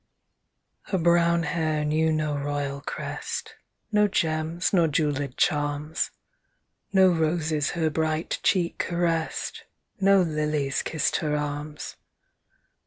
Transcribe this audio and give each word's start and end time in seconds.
Her 0.85 0.97
brown 0.97 1.43
hair 1.43 1.85
knew 1.85 2.11
no 2.11 2.35
royal 2.35 2.81
crest, 2.83 3.53
No 3.91 4.07
gems 4.07 4.73
nor 4.73 4.87
jeweled 4.87 5.37
charms, 5.37 6.09
No 6.91 7.07
roses 7.11 7.69
her 7.77 7.91
bright 7.91 8.39
cheek 8.41 8.79
caressed, 8.79 9.65
No 9.99 10.23
lilies 10.23 10.81
kissed 10.81 11.17
her 11.17 11.35
arms. 11.37 11.97